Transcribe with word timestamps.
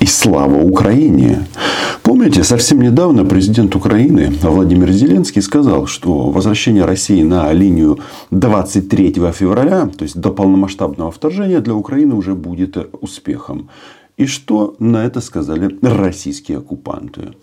И 0.00 0.06
слава 0.06 0.62
Украине! 0.62 1.46
Помните, 2.02 2.42
совсем 2.42 2.80
недавно 2.80 3.24
президент 3.24 3.76
Украины 3.76 4.32
Владимир 4.42 4.90
Зеленский 4.90 5.42
сказал, 5.42 5.86
что 5.86 6.30
возвращение 6.30 6.84
России 6.84 7.22
на 7.22 7.52
линию 7.52 7.98
23 8.30 9.12
февраля, 9.32 9.86
то 9.86 10.04
есть 10.04 10.18
до 10.18 10.30
полномасштабного 10.30 11.10
вторжения, 11.10 11.60
для 11.60 11.74
Украины 11.74 12.14
уже 12.14 12.34
будет 12.34 12.76
успехом. 13.02 13.68
И 14.16 14.26
что 14.26 14.74
на 14.78 15.04
это 15.04 15.20
сказали 15.20 15.78
российские 15.82 16.58
оккупанты? 16.58 17.34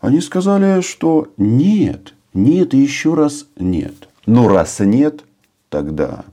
Они 0.00 0.20
сказали, 0.20 0.80
что 0.80 1.28
нет, 1.36 2.14
нет 2.32 2.74
и 2.74 2.78
еще 2.78 3.14
раз 3.14 3.46
нет. 3.58 4.08
Но 4.26 4.48
раз 4.48 4.80
нет, 4.80 5.24
тогда 5.68 6.24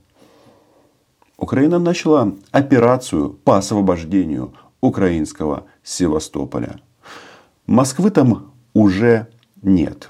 Украина 1.38 1.80
начала 1.80 2.34
операцию 2.52 3.36
по 3.44 3.58
освобождению 3.58 4.54
украинского 4.82 5.66
Севастополя. 5.84 6.80
Москвы 7.68 8.12
там 8.12 8.52
уже 8.74 9.28
нет. 9.62 10.10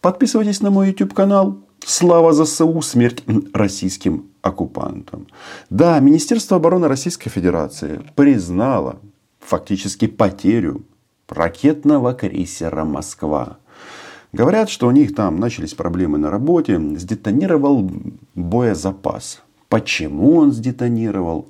Подписывайтесь 0.00 0.60
на 0.60 0.70
мой 0.70 0.88
YouTube 0.88 1.14
канал. 1.14 1.58
Слава 1.84 2.32
ЗСУ, 2.32 2.80
смерть 2.82 3.24
российским 3.52 4.26
оккупантам. 4.42 5.26
Да, 5.70 5.98
Министерство 6.00 6.56
обороны 6.56 6.88
Российской 6.88 7.30
Федерации 7.30 8.02
признало 8.14 9.00
фактически 9.40 10.06
потерю 10.06 10.84
ракетного 11.28 12.12
крейсера 12.12 12.84
«Москва». 12.84 13.58
Говорят, 14.32 14.68
что 14.68 14.88
у 14.88 14.90
них 14.90 15.14
там 15.14 15.40
начались 15.40 15.74
проблемы 15.74 16.18
на 16.18 16.30
работе, 16.30 16.78
сдетонировал 16.96 17.90
боезапас. 18.34 19.42
Почему 19.68 20.36
он 20.36 20.52
сдетонировал? 20.52 21.48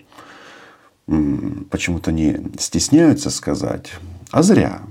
Почему-то 1.06 2.10
не 2.10 2.40
стесняются 2.58 3.30
сказать. 3.30 3.92
А 4.30 4.42
зря. 4.42 4.82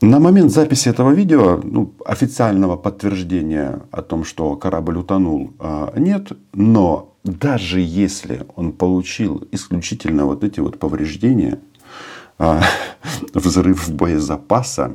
На 0.00 0.18
момент 0.18 0.52
записи 0.52 0.88
этого 0.88 1.10
видео 1.10 1.60
ну, 1.62 1.92
официального 2.04 2.76
подтверждения 2.76 3.80
о 3.90 4.02
том, 4.02 4.24
что 4.24 4.54
корабль 4.56 4.98
утонул, 4.98 5.52
а, 5.58 5.92
нет. 5.98 6.32
Но 6.52 7.14
даже 7.24 7.80
если 7.80 8.46
он 8.56 8.72
получил 8.72 9.46
исключительно 9.52 10.26
вот 10.26 10.44
эти 10.44 10.60
вот 10.60 10.78
повреждения, 10.78 11.60
взрыв 13.34 13.90
боезапаса, 13.90 14.94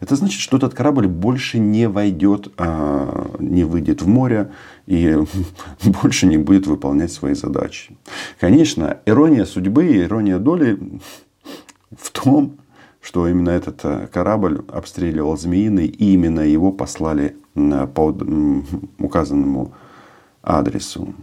это 0.00 0.16
значит, 0.16 0.40
что 0.40 0.56
этот 0.56 0.74
корабль 0.74 1.06
больше 1.06 1.58
не 1.58 1.88
войдет, 1.88 2.52
а, 2.58 3.30
не 3.38 3.64
выйдет 3.64 4.02
в 4.02 4.08
море 4.08 4.50
и 4.86 5.16
больше 6.02 6.26
не 6.26 6.36
будет 6.36 6.66
выполнять 6.66 7.12
свои 7.12 7.34
задачи. 7.34 7.96
Конечно, 8.38 8.98
ирония 9.06 9.44
судьбы 9.44 9.86
и 9.86 10.02
ирония 10.02 10.38
доли 10.38 10.78
в 11.96 12.10
том, 12.10 12.58
что 13.00 13.28
именно 13.28 13.50
этот 13.50 13.80
э, 13.84 14.08
корабль 14.10 14.64
обстреливал 14.72 15.36
Змеиный, 15.36 15.86
и 15.86 16.14
именно 16.14 16.40
его 16.40 16.72
послали 16.72 17.36
по 17.54 18.16
указанному 18.98 19.74
адресу. 20.42 21.14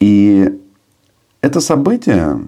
И 0.00 0.58
это 1.42 1.60
событие 1.60 2.40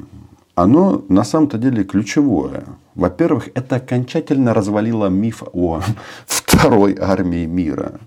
оно 0.56 1.04
на 1.08 1.22
самом-то 1.22 1.58
деле 1.58 1.84
ключевое. 1.84 2.64
Во-первых, 2.94 3.50
это 3.54 3.76
окончательно 3.76 4.54
развалило 4.54 5.06
миф 5.08 5.42
о 5.52 5.82
второй 6.26 6.96
армии 6.98 7.44
мира. 7.46 8.00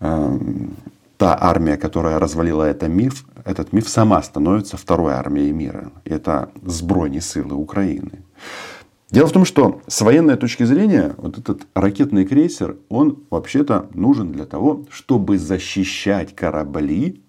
Эм, 0.00 0.76
та 1.16 1.38
армия, 1.40 1.76
которая 1.76 2.18
развалила 2.18 2.64
этот 2.64 2.88
миф, 2.88 3.24
этот 3.44 3.72
миф 3.72 3.88
сама 3.88 4.20
становится 4.22 4.76
второй 4.76 5.12
армией 5.12 5.52
мира. 5.52 5.92
Это 6.04 6.50
сбройные 6.62 7.20
силы 7.20 7.54
Украины. 7.54 8.24
Дело 9.12 9.28
в 9.28 9.32
том, 9.32 9.44
что 9.44 9.82
с 9.86 10.00
военной 10.00 10.36
точки 10.36 10.64
зрения 10.64 11.14
вот 11.16 11.38
этот 11.38 11.66
ракетный 11.74 12.24
крейсер, 12.24 12.76
он 12.88 13.22
вообще-то 13.30 13.86
нужен 13.94 14.32
для 14.32 14.46
того, 14.46 14.84
чтобы 14.90 15.38
защищать 15.38 16.34
корабли 16.34 17.20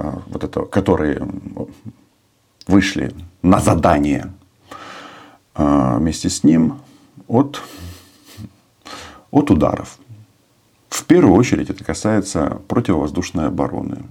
а, 0.00 0.22
вот 0.28 0.44
это, 0.44 0.64
которые 0.66 1.26
вышли 2.68 3.12
на 3.42 3.58
задание 3.58 4.32
а, 5.54 5.98
вместе 5.98 6.28
с 6.28 6.44
ним 6.44 6.80
от, 7.26 7.60
от 9.32 9.50
ударов. 9.50 9.98
В 10.88 11.04
первую 11.04 11.34
очередь 11.34 11.70
это 11.70 11.82
касается 11.82 12.60
противовоздушной 12.68 13.48
обороны. 13.48 14.04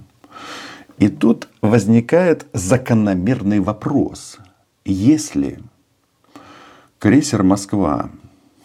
И 0.97 1.07
тут 1.09 1.47
возникает 1.61 2.47
закономерный 2.53 3.59
вопрос. 3.59 4.37
Если 4.83 5.59
крейсер 6.99 7.43
Москва 7.43 8.09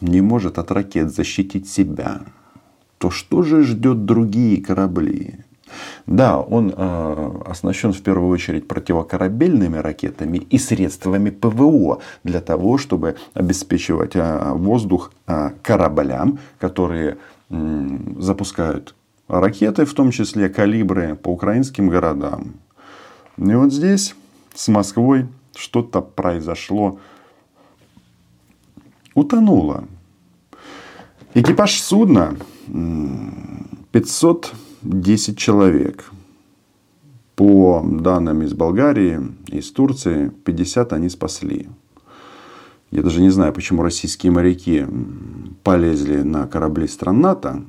не 0.00 0.20
может 0.20 0.58
от 0.58 0.70
ракет 0.70 1.14
защитить 1.14 1.68
себя, 1.68 2.22
то 2.98 3.10
что 3.10 3.42
же 3.42 3.62
ждет 3.62 4.04
другие 4.04 4.62
корабли? 4.62 5.44
Да, 6.06 6.40
он 6.40 6.72
э, 6.76 7.40
оснащен 7.46 7.92
в 7.92 8.02
первую 8.02 8.30
очередь 8.30 8.68
противокорабельными 8.68 9.78
ракетами 9.78 10.38
и 10.38 10.58
средствами 10.58 11.30
ПВО 11.30 12.00
для 12.24 12.40
того, 12.40 12.78
чтобы 12.78 13.16
обеспечивать 13.34 14.16
э, 14.16 14.52
воздух 14.52 15.12
э, 15.26 15.50
кораблям, 15.62 16.38
которые 16.58 17.16
э, 17.50 17.98
запускают 18.18 18.94
ракеты, 19.28 19.84
в 19.84 19.94
том 19.94 20.10
числе 20.10 20.48
калибры 20.48 21.14
по 21.14 21.28
украинским 21.30 21.88
городам. 21.88 22.54
И 23.38 23.54
вот 23.54 23.72
здесь 23.72 24.14
с 24.54 24.68
Москвой 24.68 25.26
что-то 25.54 26.00
произошло. 26.00 26.98
Утонуло. 29.14 29.84
Экипаж 31.34 31.80
судна 31.80 32.36
500 33.92 34.52
10 34.82 35.38
человек. 35.38 36.10
По 37.34 37.82
данным 37.84 38.42
из 38.42 38.52
Болгарии, 38.52 39.20
из 39.48 39.70
Турции, 39.72 40.30
50 40.44 40.92
они 40.92 41.08
спасли. 41.08 41.68
Я 42.90 43.02
даже 43.02 43.22
не 43.22 43.30
знаю, 43.30 43.52
почему 43.52 43.82
российские 43.82 44.32
моряки 44.32 44.86
полезли 45.62 46.22
на 46.22 46.46
корабли 46.46 46.86
стран 46.86 47.20
НАТО. 47.20 47.64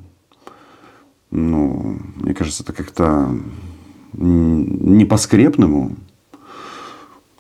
Ну, 1.32 1.98
мне 2.16 2.34
кажется, 2.34 2.64
это 2.64 2.74
как-то 2.74 3.36
не 4.14 5.06
по-скрепному. 5.06 5.96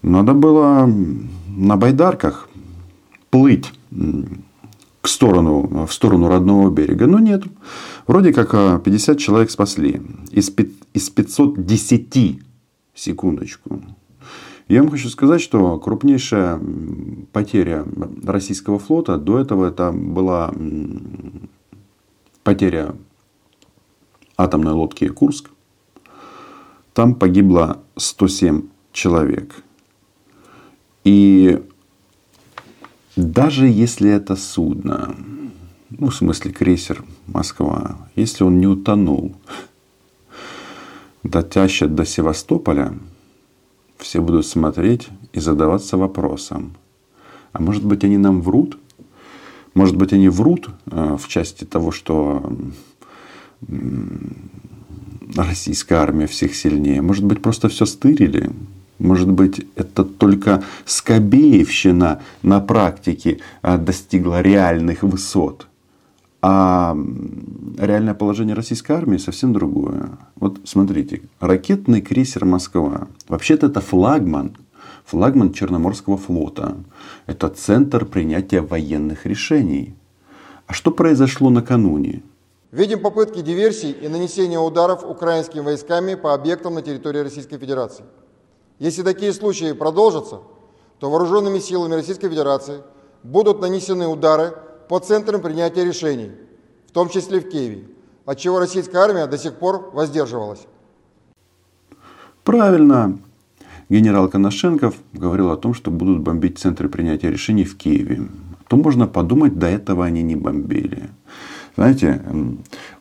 Надо 0.01 0.33
было 0.33 0.89
на 1.47 1.77
байдарках 1.77 2.49
плыть 3.29 3.71
к 5.03 5.09
сторону, 5.09 5.85
в 5.85 5.91
сторону 5.91 6.29
родного 6.29 6.69
берега. 6.69 7.07
Но 7.07 7.19
нет. 7.19 7.43
Вроде 8.07 8.31
как 8.31 8.51
50 8.81 9.15
а, 9.15 9.19
человек 9.19 9.51
спасли. 9.51 10.01
Из, 10.31 10.49
из 10.93 11.09
510, 11.09 12.39
секундочку. 12.95 13.81
Я 14.69 14.81
вам 14.81 14.89
хочу 14.89 15.09
сказать, 15.09 15.41
что 15.41 15.77
крупнейшая 15.77 16.57
потеря 17.33 17.85
российского 18.23 18.79
флота 18.79 19.17
до 19.17 19.39
этого 19.39 19.67
это 19.67 19.91
была 19.91 20.53
потеря 22.45 22.95
атомной 24.37 24.71
лодки 24.71 25.09
Курск. 25.09 25.49
Там 26.93 27.15
погибло 27.15 27.83
107 27.97 28.69
человек. 28.93 29.53
И 31.03 31.61
даже 33.15 33.67
если 33.67 34.09
это 34.09 34.35
судно, 34.35 35.15
ну, 35.89 36.09
в 36.09 36.15
смысле 36.15 36.51
крейсер 36.51 37.03
Москва, 37.27 37.97
если 38.15 38.43
он 38.43 38.59
не 38.59 38.67
утонул, 38.67 39.35
дотащат 41.21 41.93
до 41.93 42.05
Севастополя, 42.05 42.93
все 43.97 44.19
будут 44.19 44.45
смотреть 44.45 45.09
и 45.31 45.39
задаваться 45.39 45.97
вопросом, 45.97 46.75
а 47.51 47.61
может 47.61 47.85
быть 47.85 48.03
они 48.03 48.17
нам 48.17 48.41
врут? 48.41 48.77
Может 49.75 49.95
быть 49.95 50.13
они 50.13 50.29
врут 50.29 50.69
э, 50.87 51.17
в 51.19 51.27
части 51.27 51.63
того, 51.63 51.91
что 51.91 52.55
российская 55.35 55.95
армия 55.95 56.27
всех 56.27 56.55
сильнее. 56.55 57.01
Может 57.01 57.23
быть 57.25 57.41
просто 57.41 57.69
все 57.69 57.85
стырили. 57.85 58.51
Может 59.03 59.29
быть, 59.29 59.67
это 59.75 60.05
только 60.05 60.63
Скобеевщина 60.85 62.21
на 62.41 62.61
практике 62.61 63.41
э, 63.61 63.77
достигла 63.77 64.41
реальных 64.41 65.03
высот. 65.03 65.67
А 66.41 66.95
реальное 67.77 68.13
положение 68.13 68.55
российской 68.55 68.93
армии 68.93 69.17
совсем 69.17 69.51
другое. 69.51 70.17
Вот 70.37 70.61
смотрите, 70.63 71.21
ракетный 71.41 71.99
крейсер 71.99 72.45
Москва. 72.45 73.09
Вообще-то 73.27 73.67
это 73.67 73.81
флагман, 73.81 74.55
флагман 75.03 75.51
Черноморского 75.51 76.17
флота. 76.17 76.77
Это 77.25 77.49
центр 77.49 78.05
принятия 78.05 78.61
военных 78.61 79.25
решений. 79.25 79.95
А 80.65 80.73
что 80.73 80.91
произошло 80.91 81.49
накануне? 81.49 82.23
Видим 82.71 83.01
попытки 83.01 83.41
диверсий 83.41 83.91
и 83.91 84.07
нанесения 84.07 84.59
ударов 84.59 85.03
украинскими 85.03 85.61
войсками 85.61 86.15
по 86.15 86.33
объектам 86.33 86.75
на 86.75 86.81
территории 86.81 87.19
Российской 87.19 87.57
Федерации. 87.57 88.05
Если 88.83 89.01
такие 89.01 89.31
случаи 89.31 89.71
продолжатся, 89.71 90.41
то 90.99 91.09
вооруженными 91.09 91.59
силами 91.59 91.93
Российской 91.93 92.27
Федерации 92.27 92.81
будут 93.23 93.61
нанесены 93.61 94.07
удары 94.07 94.55
по 94.89 94.99
центрам 94.99 95.41
принятия 95.41 95.85
решений, 95.85 96.31
в 96.87 96.91
том 96.91 97.07
числе 97.07 97.39
в 97.39 97.47
Киеве, 97.47 97.85
от 98.25 98.37
чего 98.39 98.59
российская 98.59 98.97
армия 98.97 99.25
до 99.25 99.37
сих 99.37 99.53
пор 99.53 99.91
воздерживалась. 99.93 100.67
Правильно. 102.43 103.17
Генерал 103.87 104.27
Коношенков 104.27 104.95
говорил 105.13 105.51
о 105.51 105.55
том, 105.55 105.73
что 105.73 105.89
будут 105.89 106.19
бомбить 106.19 106.59
центры 106.59 106.89
принятия 106.89 107.31
решений 107.31 107.63
в 107.63 107.77
Киеве. 107.77 108.27
То 108.67 108.75
можно 108.75 109.07
подумать, 109.07 109.57
до 109.57 109.67
этого 109.67 110.03
они 110.03 110.23
не 110.23 110.35
бомбили. 110.35 111.09
Знаете, 111.77 112.21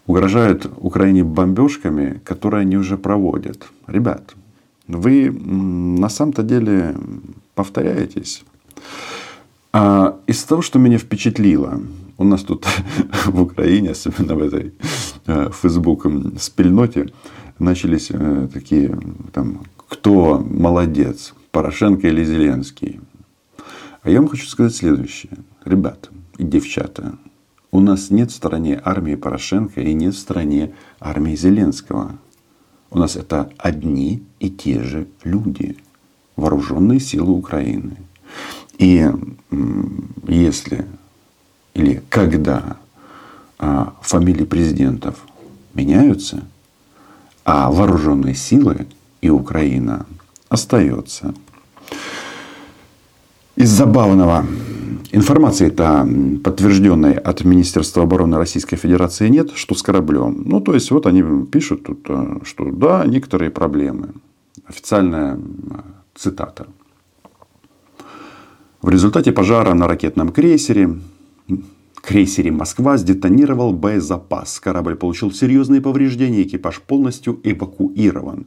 угрожают 0.07 0.65
Украине 0.77 1.25
бомбежками, 1.25 2.21
которые 2.25 2.61
они 2.61 2.77
уже 2.77 2.97
проводят. 2.97 3.65
Ребят, 3.89 4.37
вы 4.89 5.31
на 5.31 6.09
самом-то 6.09 6.43
деле 6.43 6.97
повторяетесь. 7.55 8.45
А 9.73 10.19
из 10.27 10.43
того, 10.45 10.63
что 10.63 10.79
меня 10.79 10.99
впечатлило, 10.99 11.81
у 12.19 12.25
нас 12.25 12.43
тут 12.43 12.67
в 13.27 13.41
Украине, 13.41 13.91
особенно 13.91 14.35
в 14.35 14.43
этой 14.43 14.75
э, 15.27 15.51
Facebook 15.53 16.07
спильноте, 16.39 17.13
начались 17.59 18.09
э, 18.11 18.49
такие, 18.53 18.99
там, 19.33 19.63
кто 19.89 20.39
молодец, 20.39 21.35
Порошенко 21.51 22.09
или 22.09 22.25
Зеленский. 22.25 23.01
А 24.03 24.11
я 24.11 24.21
вам 24.21 24.29
хочу 24.29 24.47
сказать 24.47 24.75
следующее. 24.75 25.33
Ребята 25.65 26.09
и 26.39 26.45
девчата, 26.45 27.17
у 27.71 27.81
нас 27.81 28.11
нет 28.11 28.31
в 28.31 28.35
стране 28.35 28.81
армии 28.85 29.15
Порошенко 29.15 29.81
и 29.81 29.95
нет 29.95 30.15
в 30.15 30.19
стране 30.19 30.75
армии 31.01 31.37
Зеленского. 31.37 32.19
У 32.93 32.99
нас 32.99 33.17
это 33.17 33.51
одни 33.57 34.23
и 34.39 34.51
те 34.51 34.83
же 34.83 35.09
люди, 35.25 35.79
вооруженные 36.37 37.01
силы 37.01 37.33
Украины. 37.33 37.97
И 38.77 39.11
если 40.29 40.87
или 41.73 42.03
когда 42.11 42.77
а, 43.59 43.95
фамилии 44.03 44.45
президентов 44.45 45.25
меняются, 45.73 46.45
а 47.47 47.71
вооруженные 47.71 48.35
силы 48.35 48.87
и 49.23 49.31
Украина 49.31 50.05
остается. 50.51 51.35
Из 53.57 53.71
забавного 53.71 54.47
информации-то 55.13 56.09
подтвержденной 56.43 57.15
от 57.15 57.45
Министерства 57.45 58.03
обороны 58.03 58.37
Российской 58.39 58.77
Федерации 58.77 59.29
нет, 59.29 59.53
что 59.55 59.75
с 59.75 59.83
кораблем. 59.83 60.43
Ну, 60.45 60.61
то 60.61 60.75
есть, 60.75 60.91
вот 60.91 61.07
они 61.07 61.23
пишут 61.47 61.85
тут, 61.85 62.07
э, 62.09 62.39
что 62.45 62.71
да, 62.71 63.05
некоторые 63.07 63.51
проблемы. 63.51 64.09
Официальная 64.67 65.39
цитата. 66.15 66.67
В 68.81 68.89
результате 68.89 69.33
пожара 69.33 69.75
на 69.75 69.87
ракетном 69.87 70.33
крейсере 70.33 70.97
крейсере 72.03 72.51
«Москва» 72.51 72.99
сдетонировал 72.99 73.73
боезапас. 73.73 74.61
Корабль 74.61 74.97
получил 74.97 75.33
серьезные 75.33 75.81
повреждения, 75.81 76.43
экипаж 76.43 76.81
полностью 76.81 77.41
эвакуирован. 77.45 78.47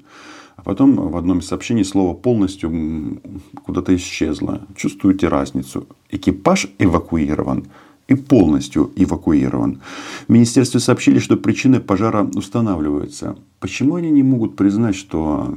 Потом 0.65 0.95
в 0.95 1.15
одном 1.15 1.39
из 1.39 1.45
сообщений 1.45 1.85
слово 1.85 2.15
полностью 2.15 3.21
куда-то 3.63 3.95
исчезло. 3.95 4.63
Чувствуете 4.75 5.27
разницу? 5.27 5.87
Экипаж 6.09 6.67
эвакуирован 6.79 7.67
и 8.07 8.15
полностью 8.15 8.91
эвакуирован. 8.95 9.81
В 10.27 10.31
министерстве 10.31 10.79
сообщили, 10.79 11.19
что 11.19 11.37
причины 11.37 11.79
пожара 11.79 12.23
устанавливаются. 12.23 13.37
Почему 13.59 13.93
они 13.93 14.09
не 14.09 14.23
могут 14.23 14.55
признать, 14.55 14.95
что 14.95 15.53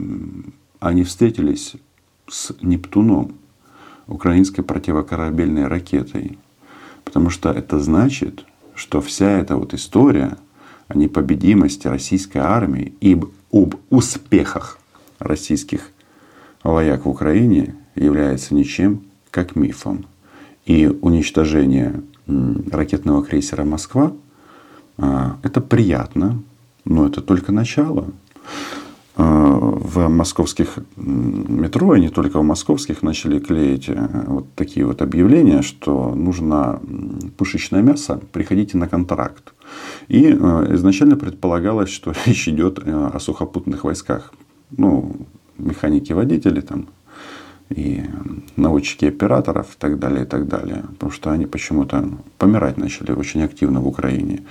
они 0.78 1.04
встретились 1.04 1.76
с 2.28 2.52
Нептуном, 2.60 3.32
украинской 4.08 4.60
противокорабельной 4.60 5.68
ракетой? 5.68 6.38
Потому 7.04 7.30
что 7.30 7.50
это 7.50 7.80
значит, 7.80 8.44
что 8.74 9.00
вся 9.00 9.30
эта 9.38 9.56
вот 9.56 9.72
история 9.72 10.36
о 10.86 10.98
непобедимости 10.98 11.86
российской 11.88 12.38
армии 12.38 12.92
и 13.00 13.18
об 13.50 13.76
успехах 13.88 14.78
российских 15.18 15.90
вояк 16.62 17.04
в 17.04 17.08
Украине 17.08 17.74
является 17.94 18.54
ничем, 18.54 19.02
как 19.30 19.56
мифом. 19.56 20.06
И 20.66 20.86
уничтожение 20.86 22.02
ракетного 22.26 23.24
крейсера 23.24 23.64
«Москва» 23.64 24.12
а,– 24.98 25.38
это 25.42 25.60
приятно, 25.60 26.42
но 26.84 27.06
это 27.06 27.22
только 27.22 27.52
начало. 27.52 28.08
А, 29.16 29.58
в 29.58 30.08
московских 30.08 30.78
метро, 30.96 31.96
и 31.96 32.00
не 32.00 32.08
только 32.08 32.38
в 32.38 32.44
московских, 32.44 33.02
начали 33.02 33.38
клеить 33.38 33.88
э, 33.88 34.08
вот 34.26 34.46
такие 34.54 34.86
вот 34.86 35.02
объявления, 35.02 35.62
что 35.62 36.14
нужно 36.14 36.80
пушечное 37.36 37.82
мясо, 37.82 38.20
приходите 38.32 38.76
на 38.76 38.86
контракт. 38.86 39.54
И 40.06 40.26
э, 40.26 40.74
изначально 40.74 41.16
предполагалось, 41.16 41.90
что 41.90 42.12
речь 42.26 42.46
идет 42.48 42.78
э, 42.84 43.10
о 43.14 43.18
сухопутных 43.18 43.84
войсках 43.84 44.32
ну, 44.70 45.16
механики 45.56 46.12
водители 46.12 46.60
там, 46.60 46.88
и 47.70 48.02
наводчики 48.56 49.06
операторов 49.06 49.74
и 49.74 49.78
так 49.78 49.98
далее, 49.98 50.22
и 50.24 50.26
так 50.26 50.48
далее. 50.48 50.84
Потому 50.94 51.12
что 51.12 51.30
они 51.30 51.46
почему-то 51.46 52.08
помирать 52.38 52.78
начали 52.78 53.12
очень 53.12 53.42
активно 53.42 53.80
в 53.80 53.88
Украине. 53.88 54.42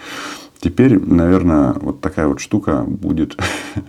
Теперь, 0.59 0.99
наверное, 0.99 1.73
вот 1.73 2.01
такая 2.01 2.27
вот 2.27 2.39
штука 2.39 2.83
будет 2.83 3.37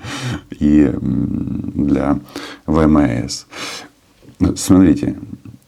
и 0.51 0.91
для 1.01 2.21
ВМС. 2.67 3.47
Смотрите, 4.57 5.19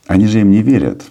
они 0.07 0.27
же 0.27 0.41
им 0.41 0.51
не 0.51 0.63
верят. 0.63 1.05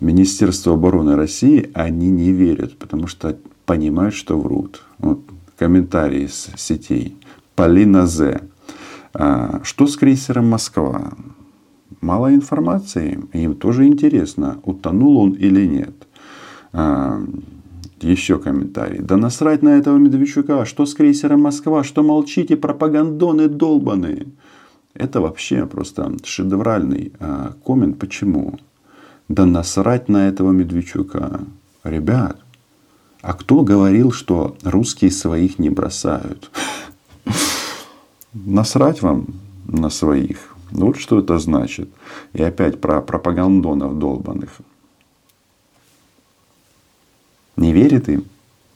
Министерство 0.00 0.74
обороны 0.74 1.16
России 1.16 1.70
они 1.74 2.10
не 2.10 2.32
верят, 2.32 2.78
потому 2.78 3.08
что 3.08 3.36
понимают, 3.66 4.14
что 4.14 4.38
врут. 4.38 4.82
Вот 4.98 5.20
комментарии 5.58 6.26
с 6.26 6.50
сетей. 6.56 7.16
Полина 7.54 8.06
З. 8.06 8.40
А, 9.14 9.60
что 9.62 9.86
с 9.86 9.96
крейсером 9.96 10.48
«Москва»? 10.48 11.12
Мало 12.00 12.32
информации, 12.32 13.18
им 13.32 13.54
тоже 13.56 13.86
интересно, 13.86 14.60
утонул 14.62 15.18
он 15.18 15.32
или 15.32 15.66
нет. 15.66 16.06
А, 16.72 17.20
еще 18.00 18.38
комментарий. 18.38 19.00
Да 19.00 19.16
насрать 19.16 19.62
на 19.62 19.70
этого 19.70 19.98
Медведчука. 19.98 20.64
Что 20.64 20.86
с 20.86 20.94
крейсером 20.94 21.40
Москва? 21.42 21.82
Что 21.82 22.02
молчите, 22.02 22.56
пропагандоны 22.56 23.48
долбаные? 23.48 24.28
Это 24.94 25.20
вообще 25.20 25.66
просто 25.66 26.12
шедевральный 26.24 27.12
а, 27.18 27.54
коммент. 27.64 27.98
Почему? 27.98 28.58
Да 29.28 29.44
насрать 29.44 30.08
на 30.08 30.28
этого 30.28 30.52
Медведчука. 30.52 31.40
Ребят, 31.84 32.40
а 33.22 33.32
кто 33.34 33.62
говорил, 33.62 34.12
что 34.12 34.56
русские 34.62 35.10
своих 35.10 35.58
не 35.58 35.70
бросают? 35.70 36.50
Насрать 38.46 39.02
вам 39.02 39.26
на 39.66 39.90
своих. 39.90 40.54
Вот 40.70 40.98
что 40.98 41.18
это 41.18 41.38
значит. 41.38 41.88
И 42.32 42.42
опять 42.42 42.80
про 42.80 43.00
пропагандонов 43.00 43.98
долбанных. 43.98 44.50
Не 47.56 47.72
верит 47.72 48.08
им. 48.08 48.24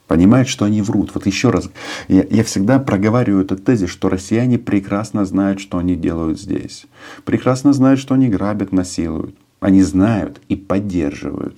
Понимает, 0.07 0.47
что 0.47 0.65
они 0.65 0.81
врут. 0.81 1.11
Вот 1.13 1.25
еще 1.25 1.49
раз, 1.49 1.69
я, 2.07 2.25
я 2.29 2.43
всегда 2.43 2.77
проговариваю 2.79 3.45
этот 3.45 3.63
тезис, 3.63 3.89
что 3.89 4.09
россияне 4.09 4.59
прекрасно 4.59 5.25
знают, 5.25 5.59
что 5.59 5.77
они 5.77 5.95
делают 5.95 6.39
здесь. 6.39 6.85
Прекрасно 7.23 7.73
знают, 7.73 7.99
что 7.99 8.13
они 8.13 8.27
грабят, 8.27 8.71
насилуют. 8.71 9.35
Они 9.59 9.81
знают 9.81 10.41
и 10.49 10.55
поддерживают. 10.55 11.57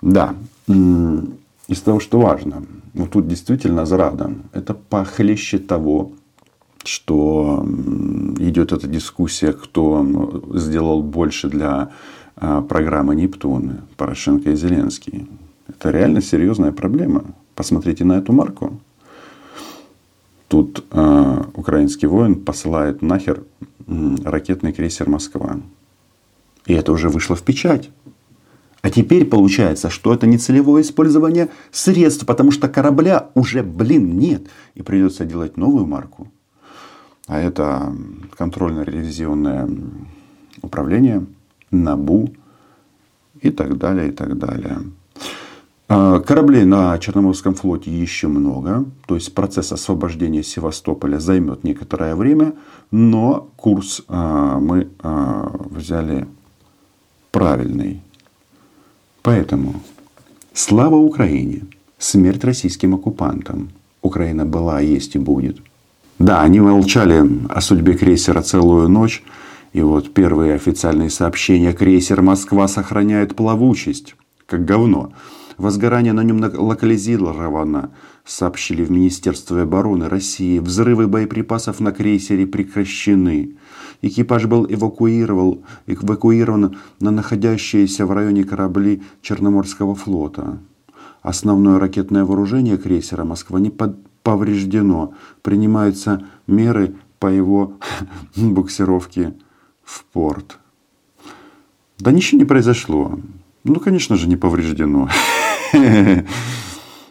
Да, 0.00 0.34
из 0.66 1.80
того, 1.82 2.00
что 2.00 2.20
важно. 2.20 2.64
Вот 2.94 3.10
тут 3.10 3.28
действительно 3.28 3.84
зрада. 3.84 4.32
Это 4.52 4.72
похлеще 4.72 5.58
того, 5.58 6.12
что 6.88 7.64
идет 8.38 8.72
эта 8.72 8.86
дискуссия, 8.86 9.52
кто 9.52 10.42
сделал 10.54 11.02
больше 11.02 11.48
для 11.48 11.90
а, 12.36 12.62
программы 12.62 13.14
Нептун, 13.14 13.82
Порошенко 13.96 14.50
и 14.50 14.56
Зеленский. 14.56 15.28
Это 15.68 15.90
реально 15.90 16.22
серьезная 16.22 16.72
проблема. 16.72 17.24
Посмотрите 17.54 18.04
на 18.04 18.14
эту 18.14 18.32
марку. 18.32 18.80
Тут 20.48 20.82
э, 20.90 21.44
украинский 21.54 22.08
воин 22.08 22.36
посылает 22.36 23.02
нахер 23.02 23.42
ракетный 24.24 24.72
крейсер 24.72 25.10
Москва. 25.10 25.60
И 26.64 26.72
это 26.72 26.92
уже 26.92 27.10
вышло 27.10 27.36
в 27.36 27.42
печать. 27.42 27.90
А 28.80 28.88
теперь 28.88 29.26
получается, 29.26 29.90
что 29.90 30.14
это 30.14 30.26
не 30.26 30.38
целевое 30.38 30.82
использование 30.82 31.50
средств, 31.70 32.24
потому 32.24 32.50
что 32.50 32.68
корабля 32.68 33.28
уже, 33.34 33.62
блин, 33.62 34.18
нет. 34.18 34.46
И 34.74 34.82
придется 34.82 35.26
делать 35.26 35.58
новую 35.58 35.84
марку 35.84 36.28
а 37.28 37.38
это 37.38 37.94
контрольно-ревизионное 38.36 39.68
управление, 40.62 41.24
НАБУ 41.70 42.30
и 43.40 43.50
так 43.50 43.78
далее, 43.78 44.08
и 44.08 44.10
так 44.10 44.36
далее. 44.38 44.78
А, 45.90 46.20
кораблей 46.20 46.64
на 46.64 46.98
Черноморском 46.98 47.54
флоте 47.54 47.90
еще 47.90 48.28
много. 48.28 48.84
То 49.06 49.14
есть 49.14 49.34
процесс 49.34 49.72
освобождения 49.72 50.42
Севастополя 50.42 51.18
займет 51.18 51.64
некоторое 51.64 52.14
время. 52.14 52.54
Но 52.90 53.48
курс 53.56 54.02
а, 54.08 54.58
мы 54.58 54.88
а, 55.00 55.50
взяли 55.70 56.26
правильный. 57.30 58.02
Поэтому 59.22 59.82
слава 60.52 60.96
Украине, 60.96 61.62
смерть 61.98 62.44
российским 62.44 62.94
оккупантам. 62.94 63.70
Украина 64.00 64.46
была, 64.46 64.80
есть 64.80 65.14
и 65.14 65.18
будет. 65.18 65.60
Да, 66.18 66.42
они 66.42 66.60
молчали 66.60 67.24
о 67.48 67.60
судьбе 67.60 67.94
крейсера 67.94 68.42
целую 68.42 68.88
ночь. 68.88 69.22
И 69.72 69.82
вот 69.82 70.12
первые 70.14 70.54
официальные 70.54 71.10
сообщения. 71.10 71.72
Крейсер 71.72 72.22
«Москва» 72.22 72.66
сохраняет 72.68 73.36
плавучесть. 73.36 74.16
Как 74.46 74.64
говно. 74.64 75.12
Возгорание 75.58 76.12
на 76.12 76.22
нем 76.22 76.40
локализировано, 76.40 77.90
сообщили 78.24 78.84
в 78.84 78.90
Министерстве 78.90 79.62
обороны 79.62 80.08
России. 80.08 80.58
Взрывы 80.58 81.06
боеприпасов 81.08 81.80
на 81.80 81.92
крейсере 81.92 82.46
прекращены. 82.46 83.56
Экипаж 84.00 84.46
был 84.46 84.66
эвакуирован, 84.68 85.60
эвакуирован 85.86 86.78
на 87.00 87.10
находящиеся 87.10 88.06
в 88.06 88.12
районе 88.12 88.44
корабли 88.44 89.02
Черноморского 89.20 89.96
флота. 89.96 90.58
Основное 91.22 91.80
ракетное 91.80 92.24
вооружение 92.24 92.78
крейсера 92.78 93.24
«Москва» 93.24 93.58
не 93.58 93.70
под, 93.70 93.96
повреждено. 94.28 95.14
Принимаются 95.40 96.22
меры 96.46 96.94
по 97.18 97.28
его 97.28 97.72
буксировке 98.36 99.32
в 99.82 100.04
порт. 100.04 100.58
Да 101.98 102.12
ничего 102.12 102.38
не 102.38 102.44
произошло. 102.44 103.18
Ну, 103.64 103.80
конечно 103.80 104.16
же, 104.16 104.28
не 104.28 104.36
повреждено. 104.36 105.08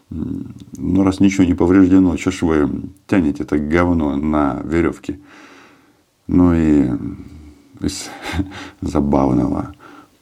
Ну, 0.09 1.03
раз 1.03 1.19
ничего 1.19 1.43
не 1.43 1.53
повреждено, 1.53 2.15
что 2.15 2.31
ж 2.31 2.41
вы 2.43 2.69
тянете 3.07 3.43
это 3.43 3.57
говно 3.57 4.15
на 4.15 4.61
веревке? 4.63 5.19
Ну 6.27 6.53
и 6.53 6.89
из 7.81 8.09
забавного. 8.81 9.75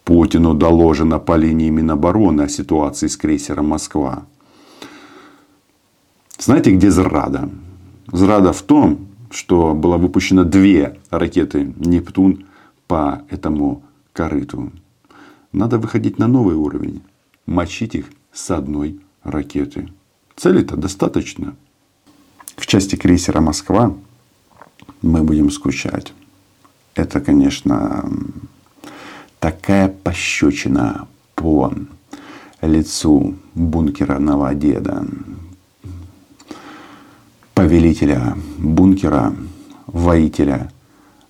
Путину 0.03 0.55
доложено 0.55 1.19
по 1.19 1.37
линии 1.37 1.69
Минобороны 1.69 2.41
о 2.41 2.47
ситуации 2.47 3.05
с 3.05 3.15
крейсером 3.15 3.67
«Москва». 3.67 4.25
Знаете, 6.45 6.69
где 6.69 6.91
зрада? 6.91 7.49
Зрада 8.11 8.53
в 8.53 8.61
том, 8.61 9.07
что 9.31 9.73
было 9.73 9.97
выпущено 9.97 10.43
две 10.43 10.99
ракеты 11.09 11.73
«Нептун» 11.75 12.45
по 12.85 13.23
этому 13.31 13.81
корыту. 14.13 14.71
Надо 15.51 15.79
выходить 15.79 16.19
на 16.19 16.27
новый 16.27 16.55
уровень. 16.55 17.01
Мочить 17.47 17.95
их 17.95 18.11
с 18.31 18.51
одной 18.51 18.99
ракеты. 19.23 19.89
Цели-то 20.35 20.77
достаточно. 20.77 21.55
В 22.57 22.67
части 22.67 22.95
крейсера 22.95 23.41
«Москва» 23.41 23.95
мы 25.01 25.23
будем 25.23 25.49
скучать. 25.49 26.13
Это, 26.93 27.21
конечно, 27.21 28.07
такая 29.39 29.87
пощечина 29.87 31.07
по 31.33 31.73
лицу 32.61 33.33
бункера 33.55 34.19
Новодеда, 34.19 35.07
повелителя 37.55 38.35
бункера, 38.57 39.33
воителя 39.88 40.69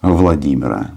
Владимира 0.01 0.89